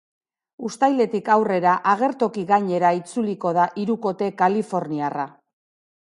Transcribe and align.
Uztailetik 0.69 1.29
aurrera 1.33 1.73
agertoki 1.91 2.47
gainera 2.53 2.91
itzuliko 3.01 3.53
da 3.59 3.67
hirukote 3.83 4.33
kaliforniarra. 4.43 5.29